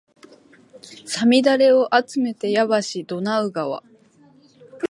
[1.05, 3.83] 五月雨をあつめてやばしドナウ川